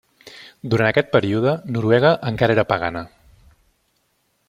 [0.73, 3.07] Durant aquest període, Noruega era encara pagana.